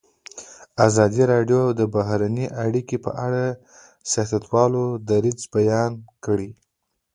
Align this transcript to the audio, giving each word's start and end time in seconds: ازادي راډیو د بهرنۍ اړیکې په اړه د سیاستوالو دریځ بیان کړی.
ازادي 0.87 1.23
راډیو 1.33 1.61
د 1.79 1.81
بهرنۍ 1.95 2.47
اړیکې 2.65 2.97
په 3.05 3.11
اړه 3.25 3.43
د 3.53 3.57
سیاستوالو 4.11 4.85
دریځ 5.09 5.39
بیان 5.55 5.91
کړی. 6.25 6.49